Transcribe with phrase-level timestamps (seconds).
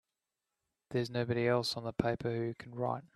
[0.89, 3.03] There's nobody else on the paper who can write!